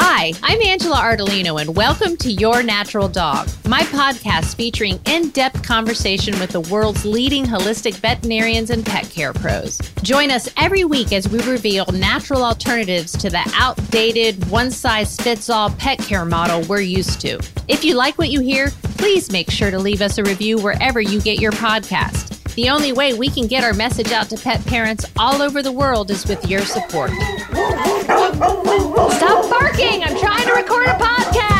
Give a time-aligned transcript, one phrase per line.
[0.00, 5.64] Hi, I'm Angela Ardolino, and welcome to Your Natural Dog, my podcast featuring in depth
[5.64, 9.76] conversation with the world's leading holistic veterinarians and pet care pros.
[10.02, 15.50] Join us every week as we reveal natural alternatives to the outdated, one size fits
[15.50, 17.40] all pet care model we're used to.
[17.66, 21.00] If you like what you hear, please make sure to leave us a review wherever
[21.00, 22.37] you get your podcast.
[22.58, 25.70] The only way we can get our message out to pet parents all over the
[25.70, 27.12] world is with your support.
[29.12, 30.02] Stop barking!
[30.02, 31.57] I'm trying to record a podcast!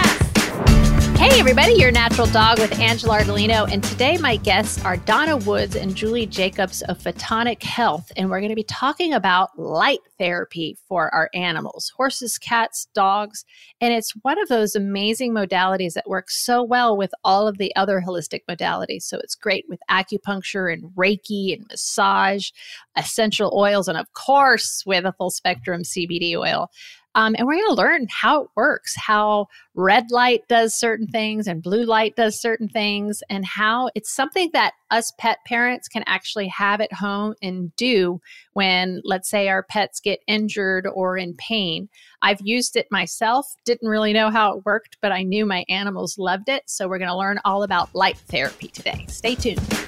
[1.19, 3.69] Hey, everybody, your natural dog with Angela Ardolino.
[3.73, 8.13] And today, my guests are Donna Woods and Julie Jacobs of Photonic Health.
[8.17, 13.45] And we're going to be talking about light therapy for our animals horses, cats, dogs.
[13.81, 17.75] And it's one of those amazing modalities that works so well with all of the
[17.75, 19.03] other holistic modalities.
[19.03, 22.51] So it's great with acupuncture and Reiki and massage,
[22.97, 26.71] essential oils, and of course, with a full spectrum CBD oil.
[27.19, 31.49] Um, and we're going to learn how it works, how red light does certain things
[31.49, 36.05] and blue light does certain things, and how it's something that us pet parents can
[36.07, 38.21] actually have at home and do
[38.53, 41.89] when, let's say, our pets get injured or in pain.
[42.23, 46.19] I've used it myself, didn't really know how it worked, but I knew my animals
[46.19, 46.63] loved it.
[46.67, 49.07] So we're going to learn all about light therapy today.
[49.09, 49.88] Stay tuned.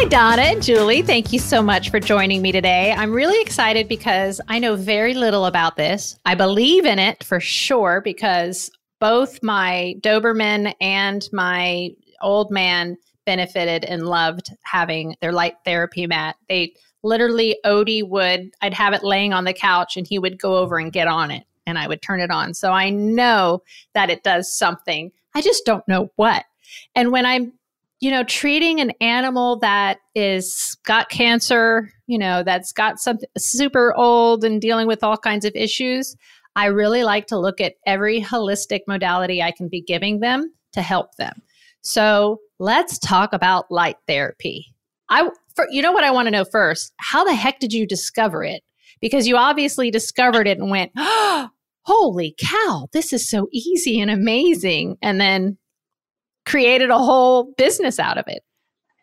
[0.00, 1.02] Hi, Donna and Julie.
[1.02, 2.90] Thank you so much for joining me today.
[2.90, 6.18] I'm really excited because I know very little about this.
[6.24, 11.90] I believe in it for sure because both my Doberman and my
[12.22, 16.36] old man benefited and loved having their light therapy mat.
[16.48, 20.56] They literally, Odie would, I'd have it laying on the couch and he would go
[20.56, 22.54] over and get on it and I would turn it on.
[22.54, 25.12] So I know that it does something.
[25.34, 26.46] I just don't know what.
[26.94, 27.52] And when I'm
[28.00, 33.94] you know, treating an animal that is got cancer, you know, that's got something super
[33.94, 36.16] old and dealing with all kinds of issues,
[36.56, 40.82] I really like to look at every holistic modality I can be giving them to
[40.82, 41.42] help them.
[41.82, 44.74] So let's talk about light therapy.
[45.10, 46.92] I, for, you know what I want to know first?
[46.98, 48.62] How the heck did you discover it?
[49.00, 51.48] Because you obviously discovered it and went, oh,
[51.82, 54.96] holy cow, this is so easy and amazing.
[55.02, 55.58] And then
[56.50, 58.42] created a whole business out of it.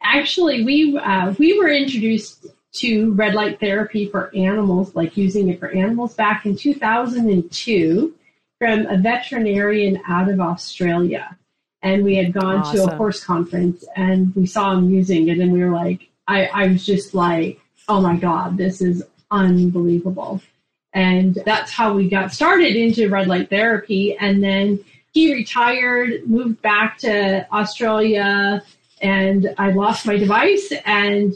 [0.04, 5.60] Actually, we uh, we were introduced to red light therapy for animals, like using it
[5.60, 8.14] for animals, back in 2002
[8.60, 11.38] from a veterinarian out of Australia.
[11.82, 12.88] And we had gone awesome.
[12.88, 16.46] to a horse conference and we saw him using it, and we were like, I,
[16.48, 20.42] I was just like, oh my God, this is unbelievable.
[20.94, 24.18] And that's how we got started into red light therapy.
[24.18, 24.84] And then
[25.18, 28.62] he retired, moved back to Australia,
[29.02, 30.72] and I lost my device.
[30.86, 31.34] And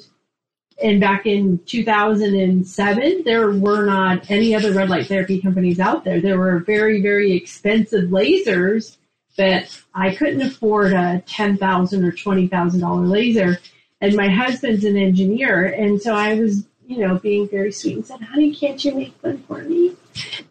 [0.83, 6.21] and back in 2007, there were not any other red light therapy companies out there.
[6.21, 8.97] There were very, very expensive lasers
[9.37, 13.57] that I couldn't afford a ten thousand or twenty thousand dollar laser.
[13.99, 18.05] And my husband's an engineer, and so I was, you know, being very sweet and
[18.05, 19.95] said, "Honey, can't you make one for me?"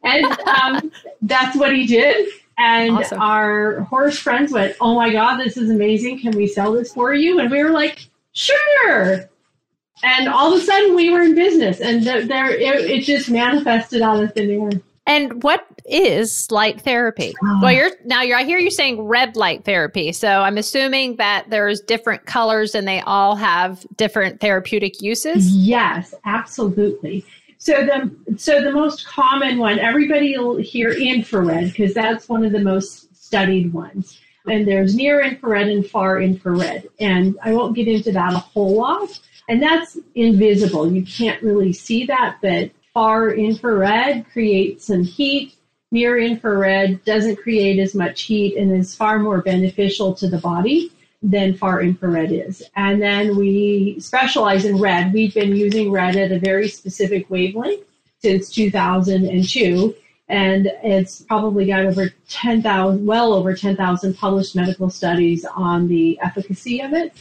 [0.02, 0.90] And um,
[1.22, 2.28] that's what he did.
[2.60, 3.20] And awesome.
[3.22, 6.20] our horse friends went, Oh my God, this is amazing.
[6.20, 7.40] Can we sell this for you?
[7.40, 9.28] And we were like, Sure.
[10.02, 14.02] And all of a sudden we were in business and there it, it just manifested
[14.02, 14.80] out of thin air.
[15.06, 17.34] And what is light therapy?
[17.42, 17.60] Oh.
[17.62, 20.12] Well, you're now you're I hear you saying red light therapy.
[20.12, 25.50] So I'm assuming that there's different colors and they all have different therapeutic uses.
[25.56, 27.24] Yes, absolutely.
[27.60, 32.52] So the so the most common one, everybody will hear infrared because that's one of
[32.52, 34.18] the most studied ones.
[34.46, 36.88] And there's near infrared and far infrared.
[36.98, 39.20] And I won't get into that a whole lot.
[39.50, 40.90] And that's invisible.
[40.90, 45.54] You can't really see that, but far infrared creates some heat.
[45.90, 50.92] Near infrared doesn't create as much heat and is far more beneficial to the body
[51.22, 52.62] than far infrared is.
[52.76, 55.12] And then we specialize in red.
[55.12, 57.84] We've been using red at a very specific wavelength
[58.20, 59.94] since 2002.
[60.28, 66.80] And it's probably got over 10,000, well over 10,000 published medical studies on the efficacy
[66.80, 67.12] of it.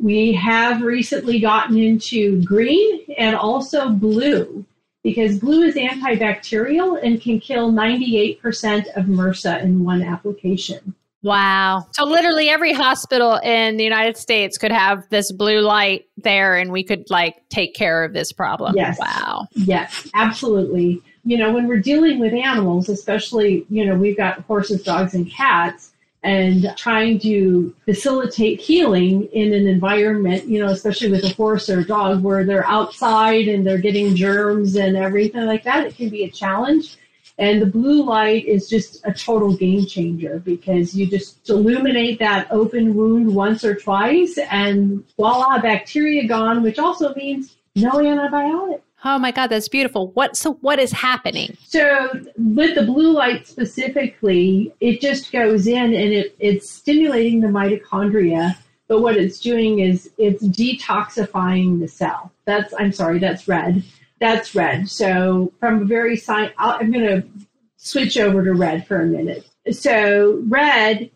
[0.00, 4.64] We have recently gotten into green and also blue
[5.02, 10.94] because blue is antibacterial and can kill 98% of MRSA in one application.
[11.22, 11.86] Wow.
[11.92, 16.70] So literally every hospital in the United States could have this blue light there and
[16.70, 18.76] we could like take care of this problem.
[18.76, 18.98] Yes.
[19.00, 19.48] Wow.
[19.54, 21.02] Yes, absolutely.
[21.24, 25.30] You know, when we're dealing with animals, especially, you know, we've got horses, dogs, and
[25.30, 25.92] cats,
[26.22, 31.80] and trying to facilitate healing in an environment, you know, especially with a horse or
[31.80, 36.08] a dog where they're outside and they're getting germs and everything like that, it can
[36.08, 36.96] be a challenge.
[37.38, 42.48] And the blue light is just a total game changer because you just illuminate that
[42.50, 48.80] open wound once or twice and voila, bacteria gone, which also means no antibiotic.
[49.04, 50.08] Oh my God, that's beautiful.
[50.08, 51.56] What so what is happening?
[51.64, 57.46] So with the blue light specifically, it just goes in and it, it's stimulating the
[57.46, 58.56] mitochondria,
[58.88, 62.32] but what it's doing is it's detoxifying the cell.
[62.44, 63.84] That's I'm sorry, that's red.
[64.20, 64.88] That's red.
[64.88, 67.28] So from a very science, I'm going to
[67.76, 69.48] switch over to red for a minute.
[69.70, 71.10] So red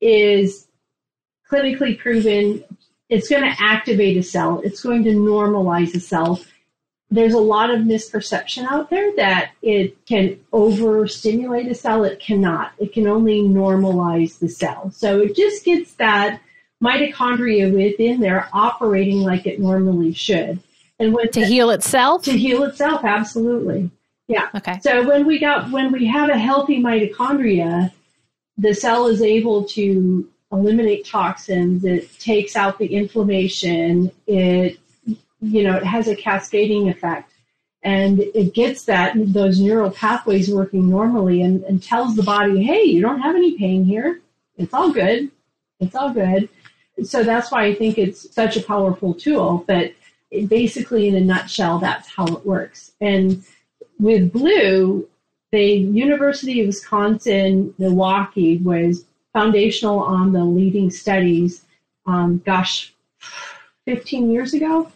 [0.00, 0.68] is
[1.50, 2.64] clinically proven.
[3.08, 4.60] It's going to activate a cell.
[4.64, 6.40] It's going to normalize a cell.
[7.10, 12.04] There's a lot of misperception out there that it can overstimulate a cell.
[12.04, 12.72] It cannot.
[12.78, 14.90] It can only normalize the cell.
[14.90, 16.40] So it just gets that
[16.82, 20.60] mitochondria within there operating like it normally should.
[20.98, 22.22] And when to heal itself?
[22.24, 23.90] To heal itself, absolutely.
[24.28, 24.48] Yeah.
[24.54, 24.80] Okay.
[24.82, 27.92] So when we got when we have a healthy mitochondria,
[28.58, 31.84] the cell is able to eliminate toxins.
[31.84, 34.10] It takes out the inflammation.
[34.26, 34.78] It
[35.40, 37.30] you know it has a cascading effect,
[37.82, 42.82] and it gets that those neural pathways working normally, and, and tells the body, hey,
[42.82, 44.20] you don't have any pain here.
[44.56, 45.30] It's all good.
[45.78, 46.48] It's all good.
[47.04, 49.64] So that's why I think it's such a powerful tool.
[49.68, 49.92] But
[50.44, 52.92] basically, in a nutshell, that's how it works.
[53.00, 53.44] And
[53.98, 55.08] with blue,
[55.52, 61.64] the University of Wisconsin Milwaukee was foundational on the leading studies,
[62.06, 62.94] um, gosh,
[63.86, 64.90] 15 years ago,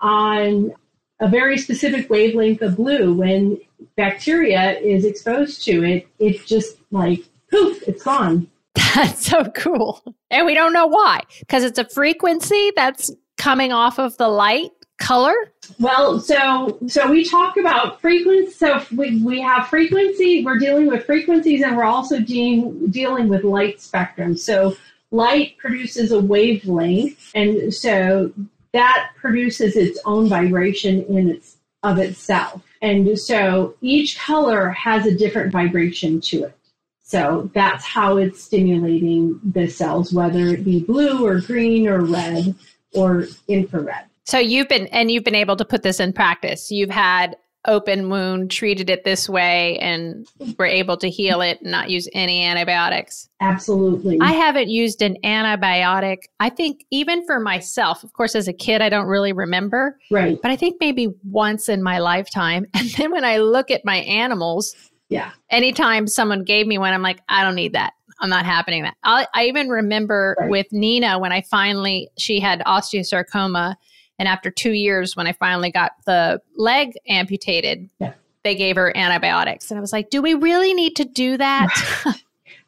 [0.00, 0.72] on
[1.20, 3.12] a very specific wavelength of blue.
[3.14, 3.58] When
[3.96, 8.48] bacteria is exposed to it, it just like poof, it's gone.
[8.94, 10.02] That's so cool.
[10.30, 14.70] And we don't know why, because it's a frequency that's coming off of the light
[15.00, 15.34] color?
[15.80, 18.52] Well, so so we talk about frequency.
[18.52, 20.44] So we, we have frequency.
[20.44, 24.36] We're dealing with frequencies, and we're also de- dealing with light spectrum.
[24.36, 24.76] So
[25.10, 28.32] light produces a wavelength, and so
[28.72, 32.62] that produces its own vibration in its of itself.
[32.82, 36.56] And so each color has a different vibration to it.
[37.02, 42.54] So that's how it's stimulating the cells, whether it be blue or green or red
[42.94, 44.09] or infrared.
[44.24, 46.70] So you've been and you've been able to put this in practice.
[46.70, 47.36] You've had
[47.66, 50.26] open wound, treated it this way, and
[50.58, 53.28] were able to heal it and not use any antibiotics.
[53.40, 54.18] Absolutely.
[54.20, 56.24] I haven't used an antibiotic.
[56.38, 59.98] I think even for myself, of course, as a kid, I don't really remember.
[60.10, 60.38] Right.
[60.40, 62.66] But I think maybe once in my lifetime.
[62.80, 64.74] And then when I look at my animals,
[65.10, 65.32] yeah.
[65.50, 67.92] Anytime someone gave me one, I'm like, I don't need that.
[68.20, 68.96] I'm not happening that.
[69.02, 70.50] I, I even remember right.
[70.50, 73.74] with Nina when I finally she had osteosarcoma
[74.20, 78.12] and after two years, when I finally got the leg amputated, yeah.
[78.44, 79.70] they gave her antibiotics.
[79.70, 81.68] And I was like, do we really need to do that?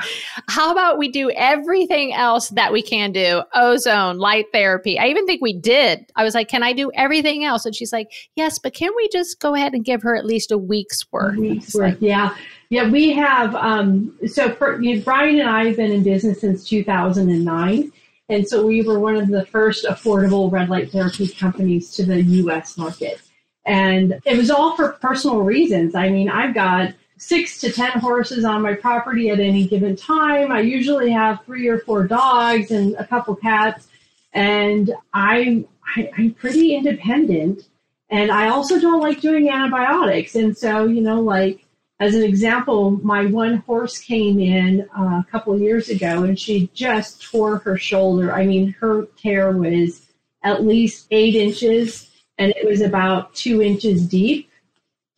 [0.49, 3.43] How about we do everything else that we can do?
[3.55, 4.99] Ozone, light therapy.
[4.99, 6.05] I even think we did.
[6.17, 7.65] I was like, can I do everything else?
[7.65, 10.53] And she's like, yes, but can we just go ahead and give her at least
[10.53, 11.39] a week's worth?
[11.39, 12.37] A week's worth, like, yeah.
[12.69, 13.55] Yeah, we have.
[13.55, 17.91] Um, so for, you know, Brian and I have been in business since 2009.
[18.29, 22.23] And so we were one of the first affordable red light therapy companies to the
[22.23, 23.21] US market.
[23.65, 25.95] And it was all for personal reasons.
[25.95, 30.51] I mean, I've got six to 10 horses on my property at any given time.
[30.51, 33.87] I usually have three or four dogs and a couple cats.
[34.33, 37.69] And I'm, I, I'm pretty independent.
[38.11, 40.35] And I also don't like doing antibiotics.
[40.35, 41.65] And so, you know, like
[42.03, 46.69] as an example, my one horse came in uh, a couple years ago and she
[46.75, 48.33] just tore her shoulder.
[48.33, 50.05] I mean, her tear was
[50.43, 54.51] at least eight inches and it was about two inches deep.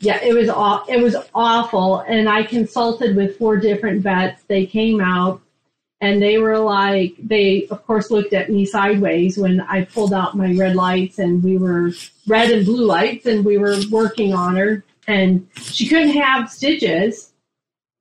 [0.00, 2.00] Yeah, it was aw- it was awful.
[2.00, 4.42] And I consulted with four different vets.
[4.42, 5.40] They came out
[6.02, 10.36] and they were like, they of course looked at me sideways when I pulled out
[10.36, 11.92] my red lights and we were
[12.26, 17.32] red and blue lights and we were working on her and she couldn't have stitches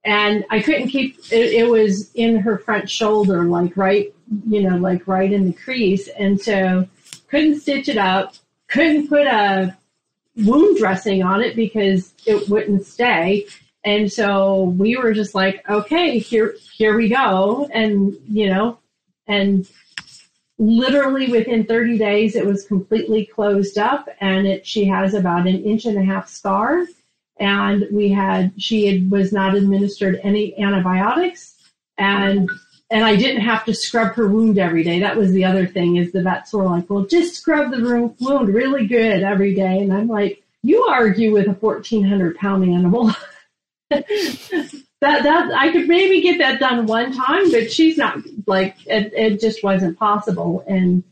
[0.04, 4.12] and I couldn't keep it, it, was in her front shoulder, like right,
[4.46, 6.08] you know, like right in the crease.
[6.08, 6.86] And so
[7.28, 8.34] couldn't stitch it up,
[8.68, 9.76] couldn't put a
[10.36, 13.46] wound dressing on it because it wouldn't stay.
[13.82, 17.68] And so we were just like, okay, here, here we go.
[17.72, 18.78] And, you know,
[19.26, 19.68] and
[20.58, 25.62] literally within 30 days it was completely closed up and it she has about an
[25.64, 26.86] inch and a half scar
[27.38, 31.56] and we had she had, was not administered any antibiotics
[31.98, 32.48] and
[32.90, 35.00] and I didn't have to scrub her wound every day.
[35.00, 38.54] That was the other thing is the vets were like, well, just scrub the wound
[38.54, 39.78] really good every day.
[39.78, 43.10] And I'm like, you argue with a 1400 pound animal.
[45.00, 49.12] that that I could maybe get that done one time, but she's not like it,
[49.14, 50.64] it just wasn't possible.
[50.66, 51.02] And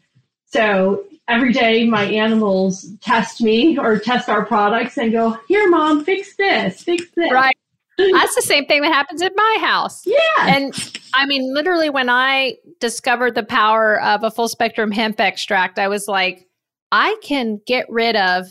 [0.47, 6.05] so every day my animals test me or test our products and go, Here, mom,
[6.05, 7.31] fix this, fix this.
[7.31, 7.57] Right.
[7.99, 10.03] That's the same thing that happens at my house.
[10.07, 10.17] Yeah.
[10.39, 15.79] And I mean, literally, when I discovered the power of a full spectrum hemp extract,
[15.79, 16.47] I was like,
[16.91, 18.47] I can get rid of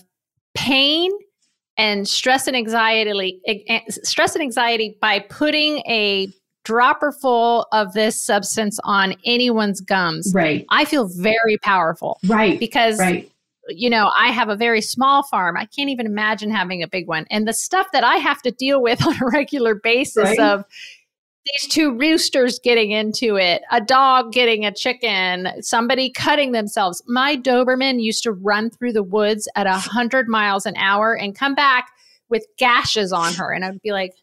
[0.54, 1.12] pain
[1.78, 3.42] and stress and anxiety
[3.90, 6.28] stress and anxiety by putting a
[6.64, 10.66] dropper full of this substance on anyone's gums right.
[10.70, 12.20] I feel very powerful.
[12.28, 12.60] Right.
[12.60, 13.32] Because right.
[13.68, 15.58] you know i have a very small farm.
[15.58, 17.26] I can't even imagine having a big one.
[17.32, 20.40] And the stuff that i have to deal with on a regular basis right.
[20.40, 20.66] of
[21.46, 27.02] these two roosters getting into it, a dog getting a chicken, somebody cutting themselves.
[27.08, 31.36] My Doberman used to run through the woods at a hundred miles an hour and
[31.36, 31.90] come back
[32.30, 33.52] with gashes on her.
[33.52, 34.14] And I'd be like,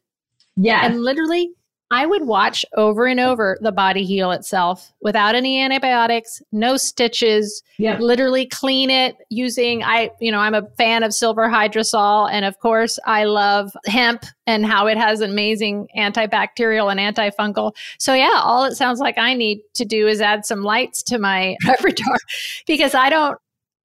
[0.57, 0.87] yeah.
[0.87, 1.51] And literally
[1.91, 7.63] I would watch over and over the body heal itself without any antibiotics, no stitches,
[7.79, 8.01] yep.
[8.01, 12.59] literally clean it using I you know, I'm a fan of silver hydrosol and of
[12.59, 17.75] course I love hemp and how it has amazing antibacterial and antifungal.
[17.99, 21.19] So yeah, all it sounds like I need to do is add some lights to
[21.19, 22.19] my repertoire
[22.67, 23.39] because I don't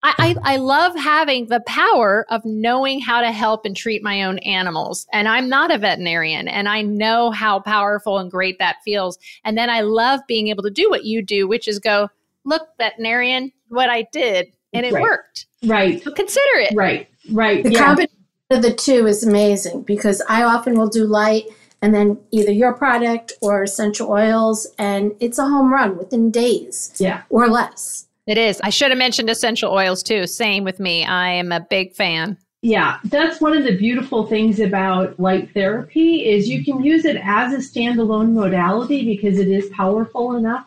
[0.04, 4.38] I, I, love having the power of knowing how to help and treat my own
[4.40, 5.08] animals.
[5.14, 9.18] And I'm not a veterinarian and I know how powerful and great that feels.
[9.46, 12.10] And then I love being able to do what you do, which is go,
[12.44, 14.48] look, veterinarian, what I did.
[14.74, 15.02] And it right.
[15.02, 15.46] worked.
[15.66, 16.04] Right.
[16.04, 16.76] So consider it.
[16.76, 17.08] Right.
[17.32, 17.64] Right.
[17.64, 17.86] The yeah.
[17.86, 18.18] combination
[18.50, 21.46] of the two is amazing because I often will do light
[21.84, 26.94] and then either your product or essential oils, and it's a home run within days
[26.98, 27.24] yeah.
[27.30, 28.08] or less.
[28.26, 28.62] It is.
[28.62, 30.28] I should have mentioned essential oils too.
[30.28, 31.06] Same with me.
[31.06, 32.38] I am a big fan.
[32.62, 37.18] Yeah, that's one of the beautiful things about light therapy is you can use it
[37.22, 40.66] as a standalone modality because it is powerful enough.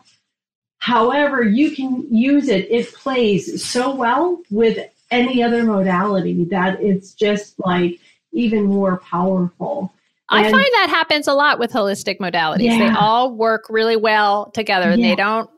[0.77, 4.77] However, you can use it, it plays so well with
[5.09, 7.99] any other modality that it's just like
[8.31, 9.91] even more powerful.
[10.29, 12.65] I and, find that happens a lot with holistic modalities.
[12.65, 12.77] Yeah.
[12.77, 14.91] They all work really well together.
[14.91, 15.09] Yeah.
[15.09, 15.49] They don't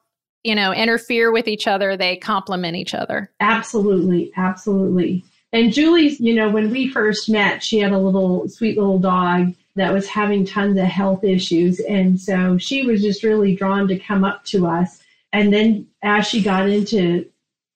[0.44, 3.30] you know, interfere with each other, they complement each other.
[3.40, 5.24] Absolutely, absolutely.
[5.52, 9.54] And Julie's, you know, when we first met, she had a little sweet little dog
[9.76, 11.80] that was having tons of health issues.
[11.82, 15.02] And so she was just really drawn to come up to us.
[15.34, 17.26] And then as she got into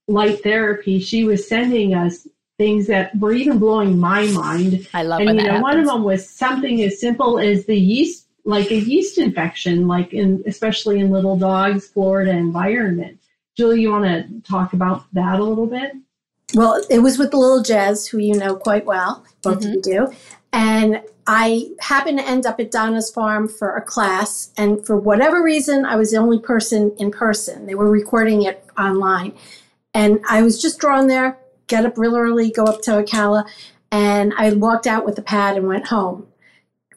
[0.07, 2.27] light therapy, she was sending us
[2.57, 4.87] things that were even blowing my mind.
[4.93, 5.63] I love and, you know, happens.
[5.63, 10.13] one of them was something as simple as the yeast like a yeast infection, like
[10.13, 13.19] in especially in little dogs, Florida environment.
[13.55, 15.93] Julie, you want to talk about that a little bit?
[16.55, 19.69] Well, it was with the little Jez, who you know quite well, both mm-hmm.
[19.69, 20.07] of you do.
[20.51, 24.51] And I happened to end up at Donna's farm for a class.
[24.57, 27.65] And for whatever reason, I was the only person in person.
[27.65, 29.33] They were recording it online.
[29.93, 33.47] And I was just drawn there, get up real early, go up to Ocala.
[33.91, 36.27] And I walked out with the pad and went home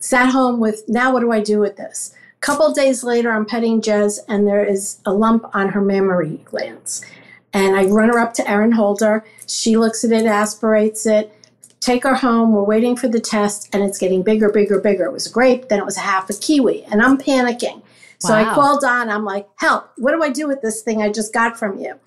[0.00, 2.15] sat home with now what do I do with this?
[2.37, 6.41] A couple days later, I'm petting Jez, and there is a lump on her mammary
[6.45, 7.05] glands.
[7.53, 9.25] And I run her up to Erin Holder.
[9.47, 11.33] She looks at it, aspirates it,
[11.81, 12.53] take her home.
[12.53, 15.05] We're waiting for the test, and it's getting bigger, bigger, bigger.
[15.05, 17.83] It was a grape, then it was a half a kiwi, and I'm panicking.
[18.19, 18.50] So wow.
[18.50, 19.09] I called on.
[19.09, 21.99] I'm like, help, what do I do with this thing I just got from you?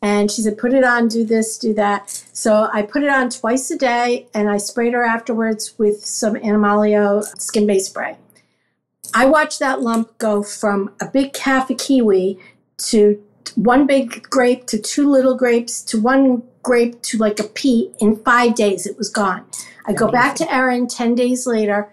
[0.00, 2.10] And she said, put it on, do this, do that.
[2.32, 6.34] So I put it on twice a day and I sprayed her afterwards with some
[6.34, 8.16] Animaleo skin based spray.
[9.14, 12.38] I watched that lump go from a big half a kiwi
[12.78, 13.22] to
[13.56, 18.16] one big grape to two little grapes to one grape to like a pea in
[18.16, 18.86] five days.
[18.86, 19.46] It was gone.
[19.86, 21.90] I go back to Erin 10 days later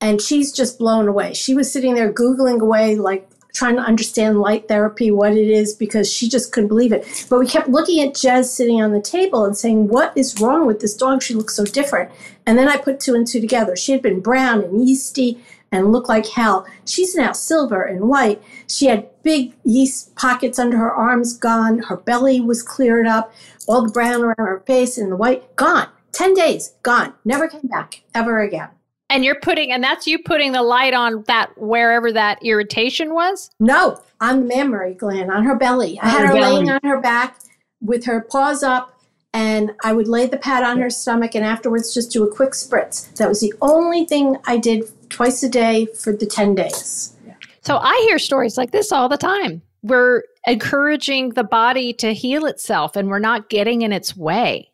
[0.00, 1.32] and she's just blown away.
[1.32, 5.74] She was sitting there Googling away like trying to understand light therapy, what it is,
[5.74, 7.26] because she just couldn't believe it.
[7.30, 10.66] But we kept looking at Jez sitting on the table and saying, What is wrong
[10.66, 11.22] with this dog?
[11.22, 12.10] She looks so different.
[12.44, 13.74] And then I put two and two together.
[13.74, 16.66] She had been brown and yeasty and looked like hell.
[16.84, 18.42] She's now silver and white.
[18.68, 21.78] She had big yeast pockets under her arms gone.
[21.78, 23.32] Her belly was cleared up.
[23.66, 25.88] All the brown around her face and the white gone.
[26.12, 27.14] 10 days gone.
[27.24, 28.68] Never came back ever again.
[29.08, 33.50] And you're putting, and that's you putting the light on that wherever that irritation was?
[33.60, 35.98] No, on the mammary gland, on her belly.
[36.00, 37.38] I had her, her laying on her back
[37.80, 38.98] with her paws up,
[39.32, 42.50] and I would lay the pad on her stomach and afterwards just do a quick
[42.50, 43.14] spritz.
[43.16, 47.12] That was the only thing I did twice a day for the 10 days.
[47.60, 49.60] So I hear stories like this all the time.
[49.82, 54.70] We're encouraging the body to heal itself and we're not getting in its way.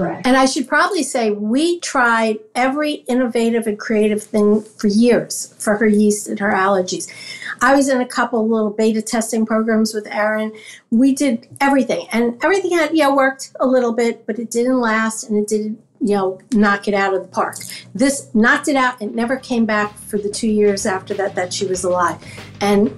[0.00, 0.26] Correct.
[0.26, 5.76] And I should probably say we tried every innovative and creative thing for years for
[5.76, 7.12] her yeast and her allergies.
[7.60, 10.54] I was in a couple little beta testing programs with Erin.
[10.90, 15.28] We did everything, and everything had yeah worked a little bit, but it didn't last,
[15.28, 17.56] and it didn't you know knock it out of the park.
[17.94, 19.02] This knocked it out.
[19.02, 22.16] It never came back for the two years after that that she was alive,
[22.60, 22.90] and.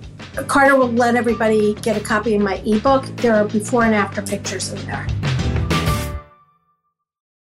[0.47, 3.04] Carter will let everybody get a copy of my ebook.
[3.16, 5.06] There are before and after pictures in there.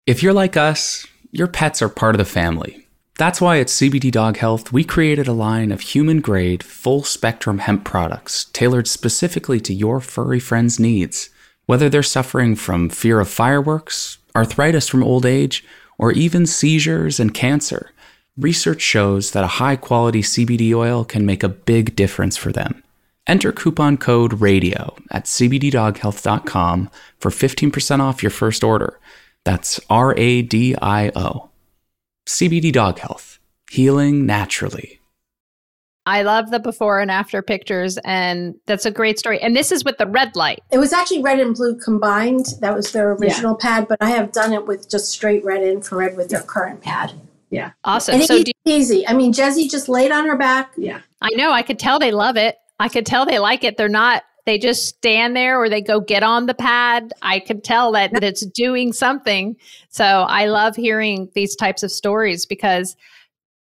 [0.05, 2.88] If you're like us, your pets are part of the family.
[3.17, 7.60] That's why at CBD Dog Health, we created a line of human grade, full spectrum
[7.60, 11.29] hemp products tailored specifically to your furry friend's needs.
[11.67, 15.63] Whether they're suffering from fear of fireworks, arthritis from old age,
[15.98, 17.91] or even seizures and cancer,
[18.38, 22.83] research shows that a high quality CBD oil can make a big difference for them.
[23.25, 29.00] Enter coupon code RADIO at cbddoghealth.com for 15% off your first order.
[29.45, 31.50] That's R A D I O.
[32.25, 35.00] CBD Dog Health, healing naturally.
[36.05, 39.39] I love the before and after pictures, and that's a great story.
[39.41, 40.62] And this is with the red light.
[40.71, 42.47] It was actually red and blue combined.
[42.59, 43.69] That was their original yeah.
[43.69, 47.13] pad, but I have done it with just straight red infrared with their current pad.
[47.50, 47.71] Yeah.
[47.85, 48.15] Awesome.
[48.15, 49.07] And so it's easy.
[49.07, 50.73] I mean, Jesse just laid on her back.
[50.75, 51.01] Yeah.
[51.21, 51.51] I know.
[51.51, 52.57] I could tell they love it.
[52.79, 53.77] I could tell they like it.
[53.77, 57.13] They're not they just stand there or they go get on the pad.
[57.21, 59.55] I could tell that, that it's doing something.
[59.89, 62.95] So I love hearing these types of stories because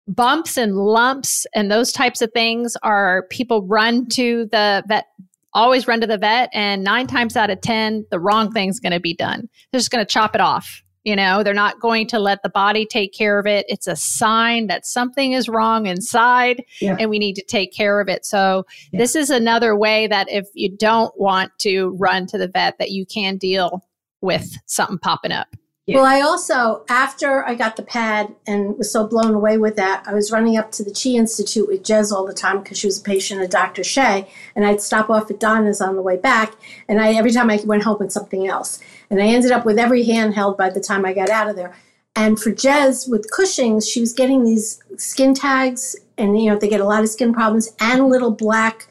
[0.08, 5.06] bumps and lumps and those types of things are people run to the vet
[5.54, 8.92] always run to the vet and nine times out of ten the wrong thing's going
[8.92, 12.06] to be done they're just going to chop it off you know, they're not going
[12.08, 13.66] to let the body take care of it.
[13.68, 16.96] It's a sign that something is wrong inside yeah.
[16.98, 18.24] and we need to take care of it.
[18.24, 18.98] So, yeah.
[18.98, 22.90] this is another way that if you don't want to run to the vet, that
[22.90, 23.84] you can deal
[24.20, 25.48] with something popping up.
[25.86, 25.96] Yeah.
[25.96, 30.02] Well, I also, after I got the pad and was so blown away with that,
[30.06, 32.86] I was running up to the Chi Institute with Jez all the time because she
[32.86, 33.82] was a patient of Dr.
[33.82, 36.54] Xie, and I'd stop off at Donna's on the way back,
[36.88, 39.78] and I every time I went home with something else, and I ended up with
[39.78, 41.74] every handheld by the time I got out of there.
[42.16, 46.68] And for Jez with Cushing's, she was getting these skin tags, and you know they
[46.68, 48.86] get a lot of skin problems and little black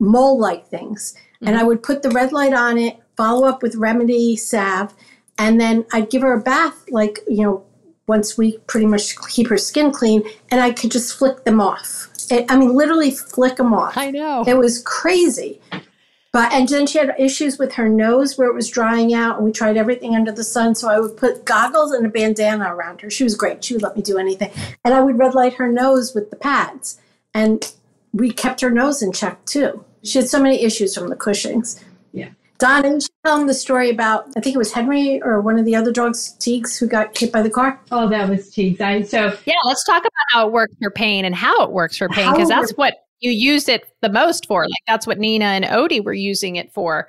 [0.00, 1.14] mole-like things.
[1.14, 1.48] Mm-hmm.
[1.48, 4.94] And I would put the red light on it, follow up with remedy salve
[5.38, 7.64] and then I'd give her a bath, like, you know,
[8.06, 11.60] once a week, pretty much keep her skin clean, and I could just flick them
[11.60, 12.08] off.
[12.30, 13.96] It, I mean, literally flick them off.
[13.96, 14.44] I know.
[14.46, 15.60] It was crazy.
[16.36, 19.44] But, and then she had issues with her nose where it was drying out, and
[19.46, 20.74] we tried everything under the sun.
[20.74, 23.08] So I would put goggles and a bandana around her.
[23.08, 23.64] She was great.
[23.64, 24.50] She would let me do anything.
[24.84, 27.00] And I would red light her nose with the pads.
[27.32, 27.72] And
[28.12, 29.82] we kept her nose in check too.
[30.02, 31.82] She had so many issues from the Cushing's.
[32.12, 32.28] Yeah.
[32.58, 35.58] Don, didn't you tell him the story about, I think it was Henry or one
[35.58, 37.80] of the other dogs, Teagues, who got hit by the car?
[37.90, 38.82] Oh, that was Teagues.
[38.82, 41.96] I, so, yeah, let's talk about how it works for pain and how it works
[41.96, 44.62] for pain, because that's what you use it the most for.
[44.62, 47.08] Like, that's what Nina and Odie were using it for.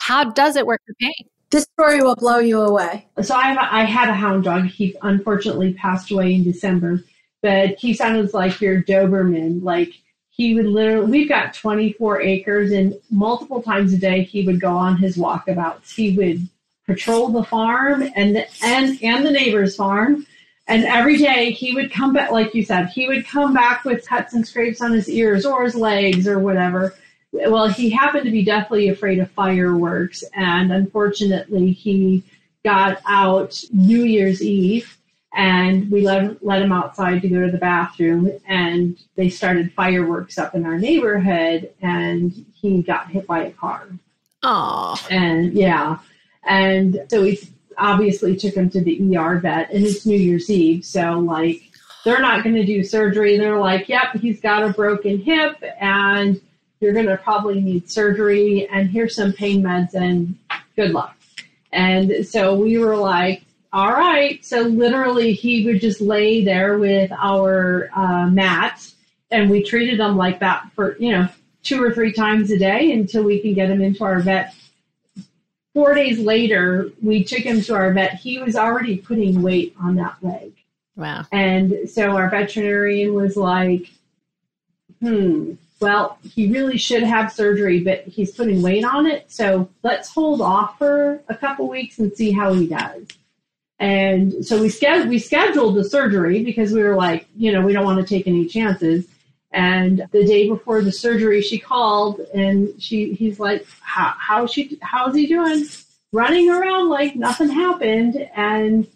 [0.00, 1.28] How does it work for pain?
[1.50, 3.06] This story will blow you away.
[3.22, 4.66] So, I, have a, I had a hound dog.
[4.66, 7.02] He unfortunately passed away in December,
[7.42, 9.62] but he sounded like your Doberman.
[9.62, 9.92] Like,
[10.38, 14.70] he would literally we've got 24 acres and multiple times a day he would go
[14.70, 16.48] on his walkabouts he would
[16.86, 20.24] patrol the farm and the, and and the neighbor's farm
[20.68, 24.06] and every day he would come back like you said he would come back with
[24.06, 26.94] cuts and scrapes on his ears or his legs or whatever.
[27.32, 32.22] Well he happened to be deathly afraid of fireworks and unfortunately he
[32.64, 34.98] got out new year's eve
[35.34, 40.38] and we let, let him outside to go to the bathroom and they started fireworks
[40.38, 43.88] up in our neighborhood and he got hit by a car.
[44.42, 45.98] Oh and yeah.
[46.44, 47.40] And so we
[47.78, 51.62] obviously took him to the er vet and it's new year's eve so like
[52.04, 56.40] they're not going to do surgery they're like yep he's got a broken hip and
[56.80, 60.36] you're going to probably need surgery and here's some pain meds and
[60.76, 61.16] good luck
[61.72, 64.42] and so we were like all right.
[64.44, 68.94] So literally, he would just lay there with our uh, mats,
[69.30, 71.28] and we treated him like that for you know
[71.62, 74.54] two or three times a day until we can get him into our vet.
[75.78, 78.14] Four days later, we took him to our vet.
[78.14, 80.52] He was already putting weight on that leg.
[80.96, 81.24] Wow.
[81.30, 83.88] And so our veterinarian was like,
[85.00, 89.30] hmm, well, he really should have surgery, but he's putting weight on it.
[89.30, 93.06] So let's hold off for a couple weeks and see how he does.
[93.78, 97.72] And so we, sched- we scheduled the surgery because we were like, you know, we
[97.72, 99.06] don't want to take any chances.
[99.50, 104.78] And the day before the surgery, she called and she he's like, how how's she
[104.82, 105.66] how's he doing?
[106.12, 108.28] running around like nothing happened.
[108.34, 108.86] And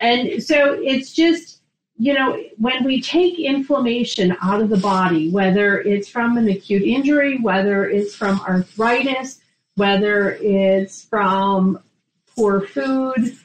[0.00, 1.60] and so it's just,
[1.96, 6.82] you know, when we take inflammation out of the body, whether it's from an acute
[6.82, 9.40] injury, whether it's from arthritis,
[9.76, 11.78] whether it's from
[12.36, 13.38] poor food,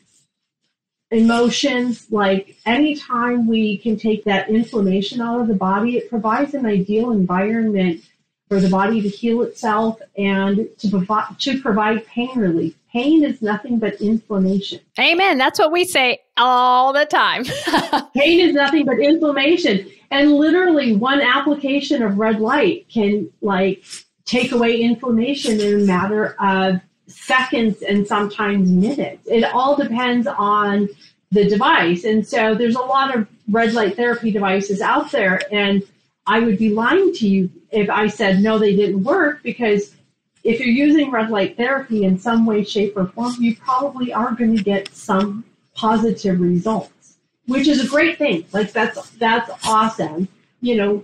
[1.11, 6.65] emotions, like anytime we can take that inflammation out of the body, it provides an
[6.65, 8.03] ideal environment
[8.47, 12.75] for the body to heal itself and to provide, to provide pain relief.
[12.91, 14.79] Pain is nothing but inflammation.
[14.99, 15.37] Amen.
[15.37, 17.43] That's what we say all the time.
[18.15, 19.87] pain is nothing but inflammation.
[20.09, 23.83] And literally one application of red light can like
[24.25, 29.27] take away inflammation in a matter of seconds and sometimes minutes.
[29.27, 30.89] It all depends on
[31.31, 32.03] the device.
[32.03, 35.41] And so there's a lot of red light therapy devices out there.
[35.51, 35.83] And
[36.25, 39.95] I would be lying to you if I said, no, they didn't work because
[40.43, 44.33] if you're using red light therapy in some way, shape, or form, you probably are
[44.33, 45.43] going to get some
[45.75, 47.17] positive results,
[47.47, 48.45] which is a great thing.
[48.53, 50.27] Like that's, that's awesome.
[50.61, 51.03] You know,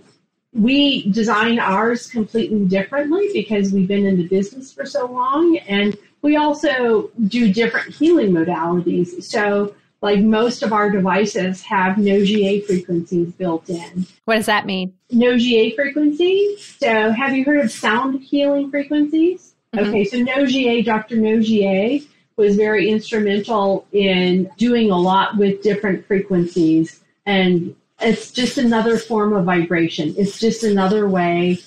[0.56, 5.96] we design ours completely differently because we've been in the business for so long and
[6.22, 9.22] we also do different healing modalities.
[9.22, 14.06] So like most of our devices have Nogier frequencies built in.
[14.24, 14.94] What does that mean?
[15.10, 16.76] Nogier frequencies.
[16.80, 19.54] So have you heard of sound healing frequencies?
[19.74, 19.88] Mm-hmm.
[19.88, 21.16] Okay, so Nogier, Dr.
[21.16, 22.00] Nogier
[22.36, 29.32] was very instrumental in doing a lot with different frequencies and it's just another form
[29.32, 30.14] of vibration.
[30.18, 31.58] It's just another way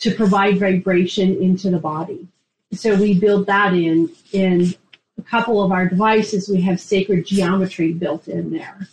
[0.00, 2.26] to provide vibration into the body.
[2.72, 4.74] So we build that in in
[5.18, 6.48] a couple of our devices.
[6.48, 8.88] We have sacred geometry built in there.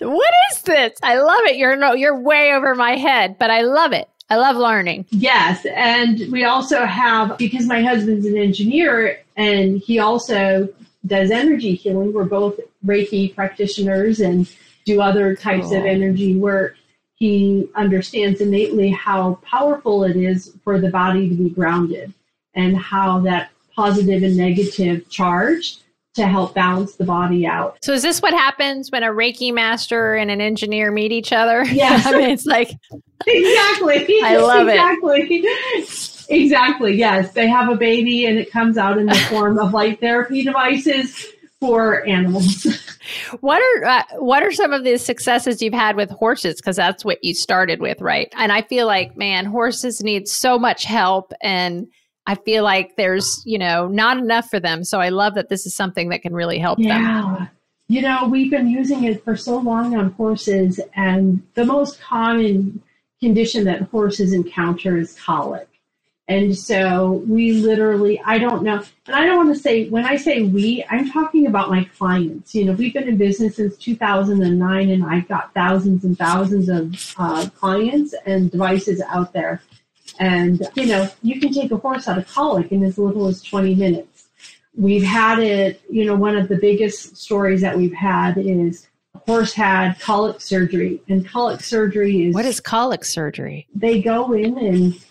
[0.00, 0.98] What is this?
[1.02, 1.56] I love it.
[1.56, 4.08] You're no, you're way over my head, but I love it.
[4.30, 5.06] I love learning.
[5.10, 10.68] Yes, and we also have because my husband's an engineer and he also
[11.06, 12.12] does energy healing.
[12.12, 14.50] We're both Reiki practitioners and
[14.84, 15.78] do other types cool.
[15.78, 16.76] of energy work,
[17.16, 22.12] he understands innately how powerful it is for the body to be grounded
[22.54, 25.78] and how that positive and negative charge
[26.14, 27.76] to help balance the body out.
[27.82, 31.64] So is this what happens when a Reiki master and an engineer meet each other?
[31.74, 32.06] Yes.
[32.06, 32.70] I mean, it's like
[33.26, 34.06] Exactly.
[34.22, 35.40] I love exactly.
[35.42, 36.26] it.
[36.28, 36.96] Exactly.
[36.96, 37.32] Yes.
[37.32, 41.26] They have a baby and it comes out in the form of light therapy devices
[41.64, 42.66] for animals.
[43.40, 46.56] what are uh, what are some of the successes you've had with horses?
[46.56, 48.32] Because that's what you started with, right?
[48.36, 51.86] And I feel like, man, horses need so much help, and
[52.26, 54.84] I feel like there's you know not enough for them.
[54.84, 56.86] So I love that this is something that can really help them.
[56.86, 57.36] yeah.
[57.38, 57.50] them.
[57.88, 62.82] You know, we've been using it for so long on horses, and the most common
[63.20, 65.68] condition that horses encounter is colic.
[66.26, 70.16] And so we literally, I don't know, and I don't want to say, when I
[70.16, 72.54] say we, I'm talking about my clients.
[72.54, 77.14] You know, we've been in business since 2009 and I've got thousands and thousands of
[77.18, 79.60] uh, clients and devices out there.
[80.18, 83.42] And, you know, you can take a horse out of colic in as little as
[83.42, 84.28] 20 minutes.
[84.74, 89.18] We've had it, you know, one of the biggest stories that we've had is a
[89.30, 92.34] horse had colic surgery and colic surgery is.
[92.34, 93.68] What is colic surgery?
[93.74, 95.04] They go in and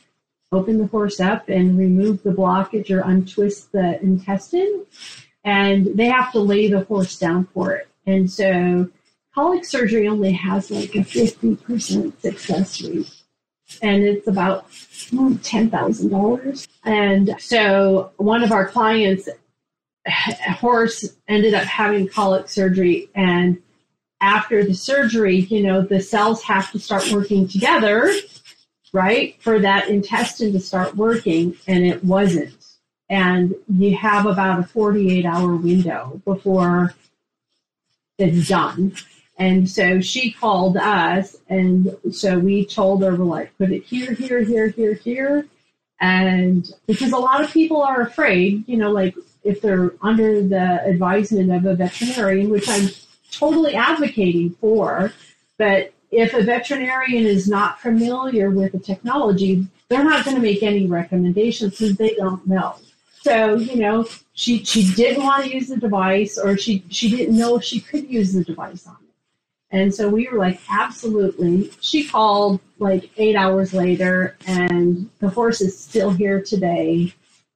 [0.54, 4.86] open the horse up and remove the blockage or untwist the intestine.
[5.44, 7.88] And they have to lay the horse down for it.
[8.06, 8.89] And so
[9.34, 13.12] colic surgery only has like a 50% success rate.
[13.82, 16.68] And it's about mm, $10,000.
[16.86, 19.28] And so one of our clients,
[20.08, 23.10] horse ended up having colic surgery.
[23.16, 23.62] And
[24.22, 28.13] after the surgery, you know, the cells have to start working together
[28.93, 29.36] right?
[29.41, 32.56] For that intestine to start working, and it wasn't.
[33.10, 36.93] And you have about a 48 hour window before
[38.17, 38.95] it's done.
[39.38, 44.13] And so she called us, and so we told her, we're like, put it here,
[44.13, 45.47] here, here, here, here.
[45.99, 50.86] And because a lot of people are afraid, you know, like if they're under the
[50.86, 52.89] advisement of a veterinarian, which I'm
[53.32, 55.12] totally advocating for,
[55.58, 60.63] but if a veterinarian is not familiar with the technology, they're not going to make
[60.63, 62.76] any recommendations because they don't know.
[63.21, 67.38] So, you know, she, she didn't want to use the device or she, she didn't
[67.38, 69.76] know if she could use the device on it.
[69.76, 71.71] And so we were like, absolutely.
[71.82, 77.13] She called like eight hours later and the horse is still here today.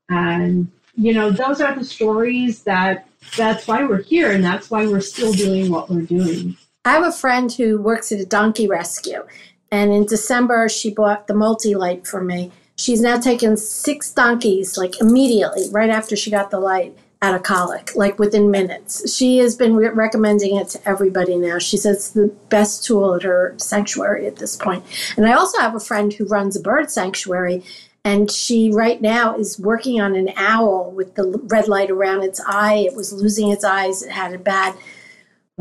[0.09, 4.87] And, you know, those are the stories that that's why we're here and that's why
[4.87, 6.57] we're still doing what we're doing.
[6.87, 9.25] I have a friend who works at a donkey rescue,
[9.69, 12.53] and in December she bought the multi light for me.
[12.77, 16.97] She's now taken six donkeys, like immediately, right after she got the light.
[17.19, 19.11] out of colic, like within minutes.
[19.11, 21.57] She has been re- recommending it to everybody now.
[21.57, 24.83] She says it's the best tool at her sanctuary at this point.
[25.17, 27.63] And I also have a friend who runs a bird sanctuary,
[28.05, 32.39] and she right now is working on an owl with the red light around its
[32.45, 32.85] eye.
[32.87, 34.75] It was losing its eyes, it had a bad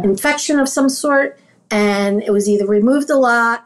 [0.03, 1.39] infection of some sort,
[1.71, 3.17] and it was either remove the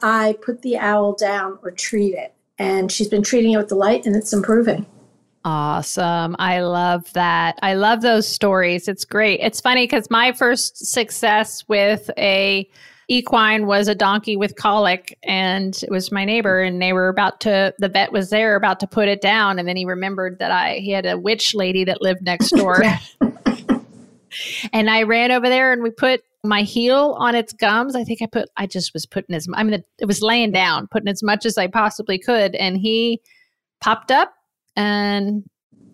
[0.02, 2.34] eye, put the owl down, or treat it.
[2.58, 4.86] And she's been treating it with the light, and it's improving.
[5.44, 6.36] Awesome.
[6.38, 7.58] I love that.
[7.62, 8.88] I love those stories.
[8.88, 9.40] It's great.
[9.40, 12.68] It's funny because my first success with a
[13.08, 17.40] equine was a donkey with colic and it was my neighbor and they were about
[17.40, 20.52] to the vet was there about to put it down and then he remembered that
[20.52, 22.80] I he had a witch lady that lived next door.
[24.72, 27.94] and I ran over there and we put my heel on its gums.
[27.94, 30.88] I think I put I just was putting as I mean it was laying down,
[30.90, 33.20] putting as much as I possibly could and he
[33.80, 34.32] popped up
[34.76, 35.44] and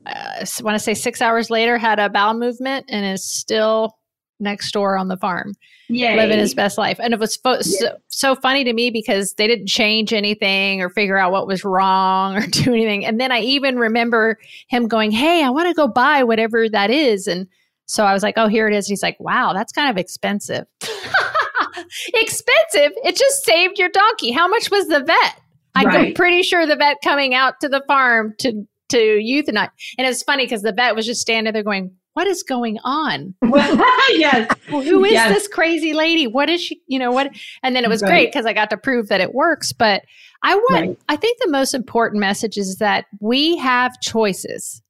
[0.07, 3.97] uh, I want to say six hours later had a bowel movement and is still
[4.39, 5.55] next door on the farm
[5.89, 6.17] Yay.
[6.17, 7.61] living his best life and it was fo- yeah.
[7.63, 11.65] so, so, funny to me because they didn't change anything or figure out what was
[11.65, 15.75] wrong or do anything and then i even remember him going hey i want to
[15.75, 17.47] go buy whatever that is and
[17.87, 20.67] so i was like oh here it is he's like wow that's kind of expensive
[22.15, 25.41] expensive it just saved your donkey how much was the vet
[25.77, 26.15] I'm right.
[26.15, 29.71] pretty sure the vet coming out to the farm to to euthanize.
[29.99, 33.35] And it's funny because the vet was just standing there going, "What is going on?
[33.43, 34.51] yes.
[34.71, 35.33] Well, who is yes.
[35.33, 36.27] this crazy lady?
[36.27, 36.81] What is she?
[36.87, 37.31] You know what?"
[37.63, 38.09] And then it was right.
[38.09, 39.73] great because I got to prove that it works.
[39.73, 40.03] But
[40.43, 40.87] I want.
[40.87, 40.99] Right.
[41.09, 44.83] I think the most important message is that we have choices.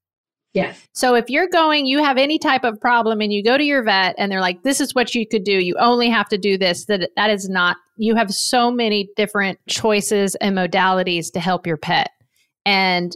[0.56, 0.88] Yes.
[0.92, 3.82] So if you're going, you have any type of problem and you go to your
[3.82, 5.52] vet and they're like, this is what you could do.
[5.52, 6.86] You only have to do this.
[6.86, 11.76] That that is not, you have so many different choices and modalities to help your
[11.76, 12.10] pet.
[12.64, 13.14] And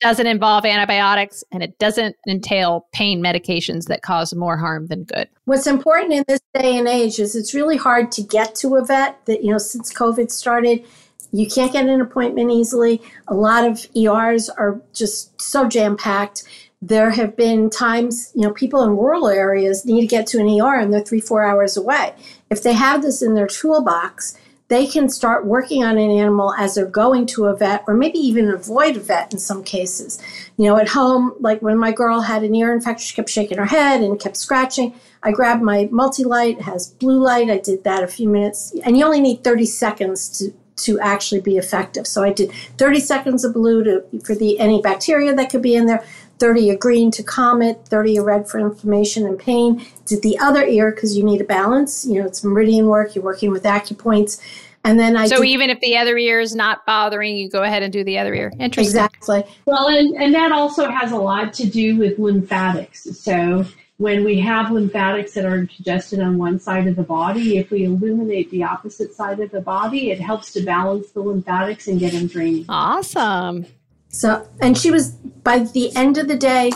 [0.00, 5.28] doesn't involve antibiotics and it doesn't entail pain medications that cause more harm than good.
[5.44, 8.84] What's important in this day and age is it's really hard to get to a
[8.84, 10.86] vet that, you know, since COVID started,
[11.32, 13.02] you can't get an appointment easily.
[13.28, 16.44] A lot of ERs are just so jam packed
[16.82, 20.48] there have been times, you know, people in rural areas need to get to an
[20.48, 22.14] ER and they're three, four hours away.
[22.48, 24.36] If they have this in their toolbox,
[24.68, 28.18] they can start working on an animal as they're going to a vet or maybe
[28.18, 30.22] even avoid a vet in some cases.
[30.56, 33.58] You know, at home, like when my girl had an ear infection, she kept shaking
[33.58, 34.94] her head and kept scratching.
[35.24, 37.50] I grabbed my multi light, it has blue light.
[37.50, 41.40] I did that a few minutes, and you only need 30 seconds to, to actually
[41.40, 42.06] be effective.
[42.06, 45.74] So I did 30 seconds of blue to, for the any bacteria that could be
[45.74, 46.04] in there.
[46.40, 49.86] 30 a green to calm it, 30 a red for inflammation and pain.
[50.06, 52.06] Did the other ear because you need a balance.
[52.06, 54.40] You know, it's meridian work, you're working with acupoints.
[54.82, 57.62] And then I So did, even if the other ear is not bothering, you go
[57.62, 58.50] ahead and do the other ear.
[58.58, 58.84] Interesting.
[58.84, 59.44] Exactly.
[59.66, 63.02] Well, and, and that also has a lot to do with lymphatics.
[63.20, 63.66] So
[63.98, 67.84] when we have lymphatics that are congested on one side of the body, if we
[67.84, 72.12] illuminate the opposite side of the body, it helps to balance the lymphatics and get
[72.14, 72.64] them draining.
[72.70, 73.66] Awesome.
[74.10, 76.72] So, and she was, by the end of the day,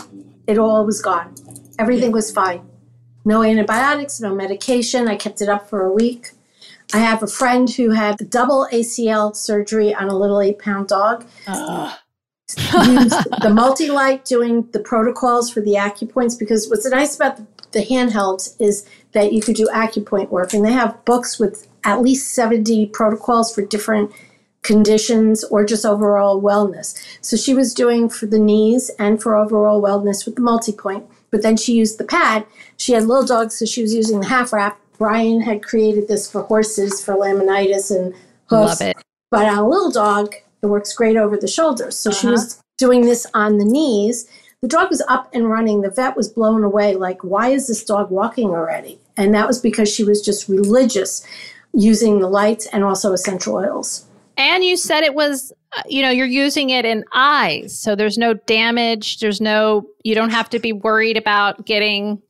[0.47, 1.35] it all was gone.
[1.77, 2.67] Everything was fine.
[3.25, 5.07] No antibiotics, no medication.
[5.07, 6.31] I kept it up for a week.
[6.93, 11.25] I have a friend who had double ACL surgery on a little eight pound dog.
[11.47, 11.93] Uh.
[12.85, 17.47] Used the multi light doing the protocols for the acupoints because what's nice about the,
[17.71, 22.01] the handhelds is that you could do acupoint work and they have books with at
[22.03, 24.11] least 70 protocols for different
[24.65, 26.95] conditions or just overall wellness.
[27.21, 31.43] So she was doing for the knees and for overall wellness with the multi-point, but
[31.43, 32.45] then she used the pad.
[32.75, 34.79] She had little dogs, so she was using the half wrap.
[34.97, 38.13] Brian had created this for horses for laminitis and
[38.49, 38.81] hoofs.
[38.81, 38.97] Love it.
[39.29, 41.97] But on a little dog, it works great over the shoulders.
[41.97, 42.19] So uh-huh.
[42.19, 44.27] she was doing this on the knees.
[44.61, 45.81] The dog was up and running.
[45.81, 48.99] The vet was blown away, like, why is this dog walking already?
[49.15, 51.25] And that was because she was just religious
[51.73, 54.04] using the lights and also essential oils.
[54.37, 57.79] And you said it was, uh, you know, you're using it in eyes.
[57.79, 59.19] So there's no damage.
[59.19, 62.21] There's no, you don't have to be worried about getting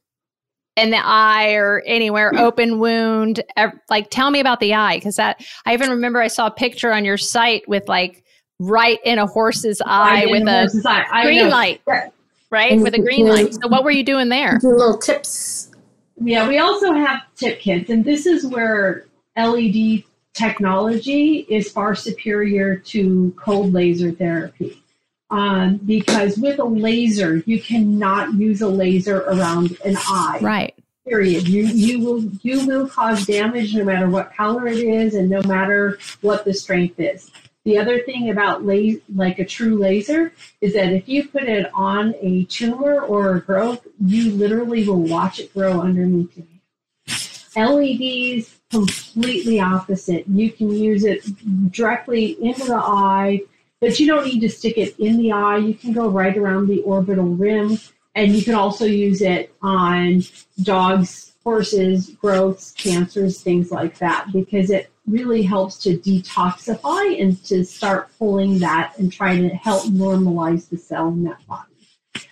[0.76, 3.44] in the eye or anywhere open wound.
[3.90, 5.00] Like, tell me about the eye.
[5.00, 8.24] Cause that, I even remember I saw a picture on your site with like
[8.60, 11.24] right in a horse's eye right with a, eye.
[11.24, 11.82] green light.
[12.52, 12.72] Right?
[12.72, 13.54] And with a green light.
[13.54, 14.60] So what were you doing there?
[14.62, 15.72] little tips.
[16.18, 17.90] Yeah, we also have tip kits.
[17.90, 20.04] And this is where LED
[20.36, 24.84] technology is far superior to cold laser therapy.
[25.32, 30.40] Um, because with a laser, you cannot use a laser around an eye.
[30.42, 30.76] Right.
[31.08, 31.48] Period.
[31.48, 35.42] You you will you will cause damage no matter what color it is and no
[35.44, 37.32] matter what the strength is.
[37.64, 41.70] The other thing about la- like a true laser is that if you put it
[41.74, 46.48] on a tumor or a growth, you literally will watch it grow underneath you.
[47.56, 50.28] LEDs completely opposite.
[50.28, 51.24] You can use it
[51.72, 53.42] directly into the eye,
[53.80, 55.58] but you don't need to stick it in the eye.
[55.58, 57.78] You can go right around the orbital rim,
[58.16, 60.24] and you can also use it on
[60.64, 67.64] dogs, horses, growths, cancers, things like that, because it really helps to detoxify and to
[67.64, 71.72] start pulling that and try to help normalize the cell in that body.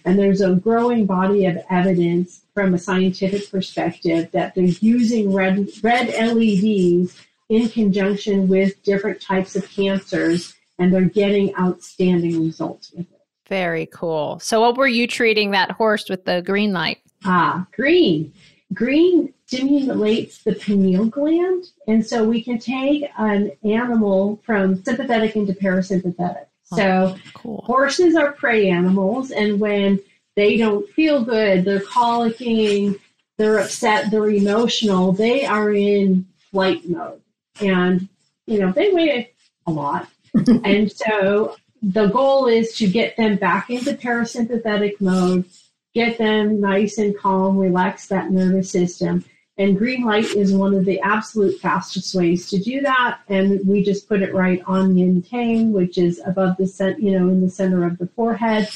[0.05, 5.67] And there's a growing body of evidence from a scientific perspective that they're using red,
[5.81, 7.15] red LEDs
[7.49, 13.21] in conjunction with different types of cancers, and they're getting outstanding results with it.
[13.47, 14.39] Very cool.
[14.39, 16.99] So, what were you treating that horse with the green light?
[17.25, 18.33] Ah, green.
[18.73, 25.53] Green stimulates the pineal gland, and so we can take an animal from sympathetic into
[25.53, 26.45] parasympathetic.
[26.63, 27.61] So, Cool.
[27.65, 29.99] horses are prey animals, and when
[30.35, 32.99] they don't feel good, they're colicking,
[33.37, 37.21] they're upset, they're emotional, they are in flight mode.
[37.61, 38.07] And,
[38.45, 39.31] you know, they weigh
[39.67, 40.07] a lot.
[40.63, 45.45] and so the goal is to get them back into parasympathetic mode,
[45.93, 49.25] get them nice and calm, relax that nervous system.
[49.57, 53.19] And green light is one of the absolute fastest ways to do that.
[53.29, 57.11] And we just put it right on yin tang, which is above the cent, you
[57.11, 58.67] know, in the center of the forehead,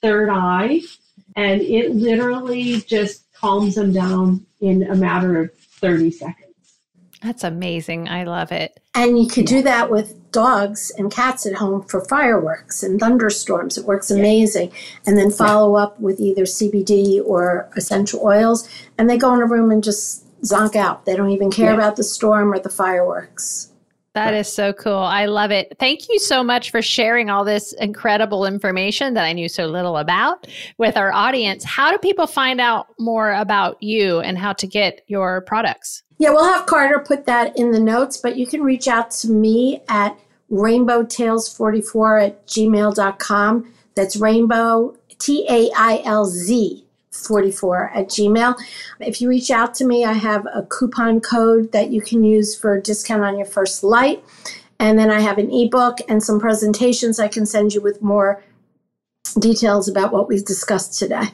[0.00, 0.82] third eye,
[1.36, 6.46] and it literally just calms them down in a matter of 30 seconds.
[7.22, 8.08] That's amazing.
[8.08, 8.80] I love it.
[8.94, 13.76] And you could do that with dogs and cats at home for fireworks and thunderstorms.
[13.76, 14.72] It works amazing.
[15.06, 18.66] And then follow up with either CBD or essential oils.
[18.96, 21.04] And they go in a room and just zonk out.
[21.04, 21.76] They don't even care Yeah.
[21.76, 23.69] about the storm or the fireworks.
[24.14, 24.98] That is so cool.
[24.98, 25.76] I love it.
[25.78, 29.98] Thank you so much for sharing all this incredible information that I knew so little
[29.98, 31.62] about with our audience.
[31.62, 36.02] How do people find out more about you and how to get your products?
[36.18, 39.30] Yeah, we'll have Carter put that in the notes, but you can reach out to
[39.30, 40.18] me at
[40.50, 43.74] rainbowtailz44 at gmail.com.
[43.94, 48.54] That's rainbow, T A I L Z 44 at gmail.
[49.00, 52.56] If you reach out to me, I have a coupon code that you can use
[52.56, 54.24] for a discount on your first light.
[54.78, 58.42] And then I have an ebook and some presentations I can send you with more
[59.38, 61.24] details about what we've discussed today.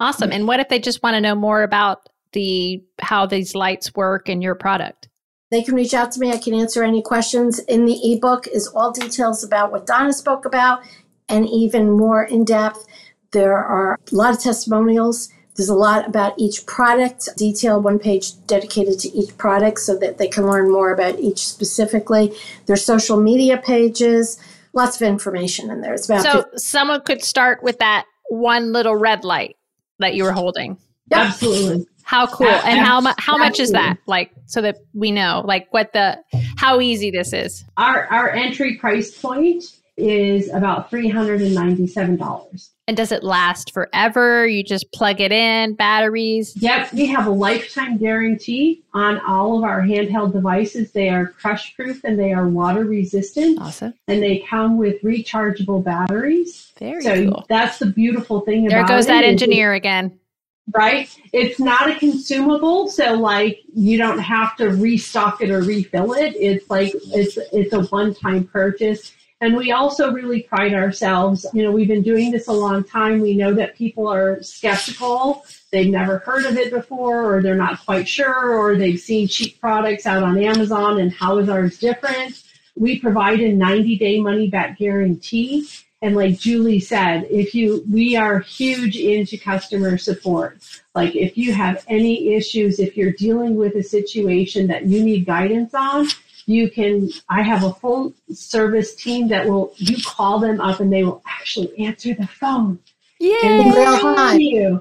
[0.00, 0.32] Awesome.
[0.32, 4.28] And what if they just want to know more about the how these lights work
[4.28, 5.08] and your product?
[5.50, 6.30] They can reach out to me.
[6.30, 7.58] I can answer any questions.
[7.60, 10.82] In the ebook is all details about what Donna spoke about
[11.28, 12.84] and even more in depth.
[13.32, 15.28] There are a lot of testimonials.
[15.56, 20.18] There's a lot about each product, detail one page dedicated to each product so that
[20.18, 22.32] they can learn more about each specifically.
[22.66, 24.38] There's social media pages,
[24.72, 25.94] lots of information in there.
[25.94, 29.56] It's about So someone could start with that one little red light
[29.98, 30.78] that you were holding.
[31.10, 31.20] Yep.
[31.20, 31.86] Absolutely.
[32.04, 32.46] How cool.
[32.46, 33.98] And how much how much is that?
[34.06, 36.22] Like so that we know like what the
[36.56, 37.64] how easy this is.
[37.76, 39.64] Our, our entry price point
[39.98, 42.70] is about $397.
[42.86, 44.46] And does it last forever?
[44.46, 46.54] You just plug it in, batteries.
[46.56, 50.92] Yep, we have a lifetime guarantee on all of our handheld devices.
[50.92, 53.92] They are crush proof and they are water resistant Awesome.
[54.06, 56.72] and they come with rechargeable batteries.
[56.78, 57.44] Very So cool.
[57.48, 60.18] that's the beautiful thing There about goes it that is engineer again.
[60.74, 61.14] right?
[61.34, 66.34] It's not a consumable, so like you don't have to restock it or refill it.
[66.36, 69.12] It's like it's it's a one-time purchase.
[69.40, 73.20] And we also really pride ourselves, you know, we've been doing this a long time.
[73.20, 75.44] We know that people are skeptical.
[75.70, 79.60] They've never heard of it before, or they're not quite sure, or they've seen cheap
[79.60, 82.42] products out on Amazon and how is ours different?
[82.76, 85.68] We provide a 90 day money back guarantee.
[86.02, 90.58] And like Julie said, if you, we are huge into customer support.
[90.94, 95.26] Like if you have any issues, if you're dealing with a situation that you need
[95.26, 96.08] guidance on,
[96.48, 100.90] you can, I have a full service team that will, you call them up and
[100.90, 102.78] they will actually answer the phone
[103.20, 104.80] and In real time.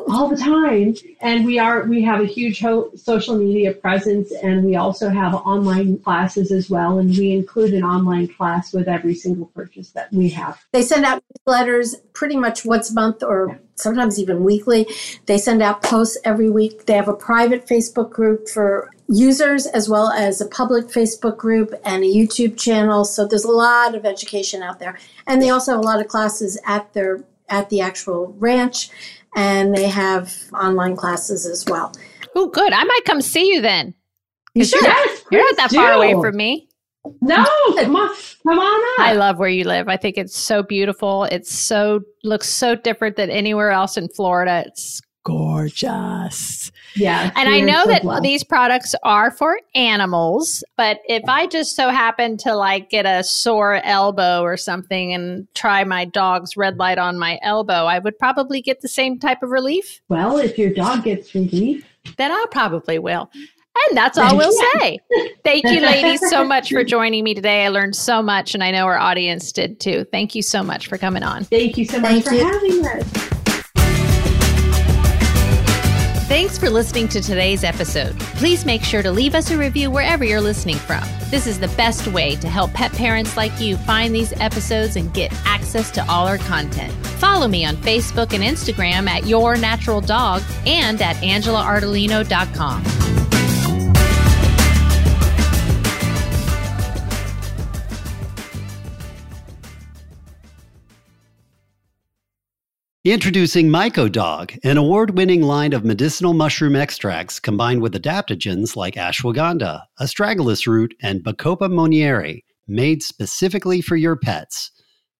[0.08, 0.94] all the time.
[1.20, 5.34] And we are, we have a huge ho- social media presence and we also have
[5.34, 6.98] online classes as well.
[6.98, 10.64] And we include an online class with every single purchase that we have.
[10.72, 14.86] They send out letters pretty much once a month or sometimes even weekly.
[15.26, 16.86] They send out posts every week.
[16.86, 21.72] They have a private Facebook group for users as well as a public Facebook group
[21.84, 23.04] and a YouTube channel.
[23.04, 24.98] So there's a lot of education out there.
[25.28, 28.90] And they also have a lot of classes at their at the actual ranch
[29.36, 31.92] and they have online classes as well.
[32.34, 32.72] Oh, good.
[32.72, 33.94] I might come see you then.
[34.54, 34.82] You 'Cause should.
[34.82, 36.68] you're- Yes, You're not please that far away from me.
[37.20, 37.44] No,
[37.76, 39.06] come on, come on up.
[39.06, 39.88] I love where you live.
[39.88, 41.24] I think it's so beautiful.
[41.24, 44.64] It's so looks so different than anywhere else in Florida.
[44.66, 46.70] It's gorgeous.
[46.94, 47.32] Yeah.
[47.34, 48.22] And I know so that blessed.
[48.22, 53.24] these products are for animals, but if I just so happen to like get a
[53.24, 58.16] sore elbow or something and try my dog's red light on my elbow, I would
[58.20, 60.00] probably get the same type of relief.
[60.08, 61.84] Well, if your dog gets relief,
[62.18, 63.28] then I probably will.
[63.88, 64.98] And that's all we'll say.
[65.44, 67.66] Thank you, ladies, so much for joining me today.
[67.66, 70.06] I learned so much, and I know our audience did too.
[70.10, 71.44] Thank you so much for coming on.
[71.44, 72.44] Thank you so much Thank for you.
[72.44, 73.35] having us.
[76.26, 78.18] Thanks for listening to today's episode.
[78.18, 81.04] Please make sure to leave us a review wherever you're listening from.
[81.30, 85.14] This is the best way to help pet parents like you find these episodes and
[85.14, 86.92] get access to all our content.
[87.20, 93.05] Follow me on Facebook and Instagram at Your Natural Dog and at AngelaArdolino.com.
[103.06, 109.84] Introducing MycoDog, an award winning line of medicinal mushroom extracts combined with adaptogens like ashwagandha,
[110.00, 114.72] astragalus root, and Bacopa monnieri, made specifically for your pets.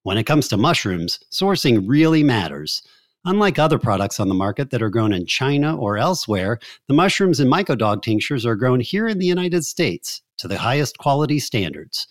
[0.03, 2.82] When it comes to mushrooms, sourcing really matters.
[3.24, 6.59] Unlike other products on the market that are grown in China or elsewhere,
[6.89, 10.99] the mushrooms in MycoDog tinctures are grown here in the United States to the highest
[10.99, 12.09] quality standards.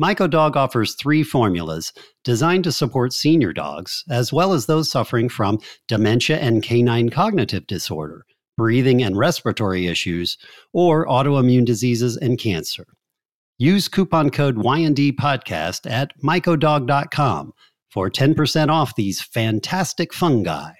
[0.00, 1.92] MycoDog offers three formulas
[2.24, 7.66] designed to support senior dogs, as well as those suffering from dementia and canine cognitive
[7.66, 8.24] disorder,
[8.56, 10.38] breathing and respiratory issues,
[10.72, 12.86] or autoimmune diseases and cancer.
[13.58, 17.52] Use coupon code YND podcast at mycodog.com
[17.90, 20.72] for 10% off these fantastic fungi.